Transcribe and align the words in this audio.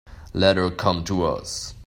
Let 0.33 0.57
her 0.57 0.71
come 0.71 1.03
to 1.03 1.25
us. 1.25 1.75